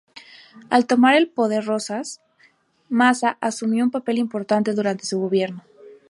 Al 0.71 0.87
tomar 0.87 1.13
el 1.15 1.29
poder 1.29 1.63
Rosas, 1.63 2.21
Maza 2.89 3.37
asumió 3.39 3.83
un 3.83 3.91
papel 3.91 4.17
importante 4.17 4.73
durante 4.73 5.05
su 5.05 5.19
gobierno. 5.19 5.63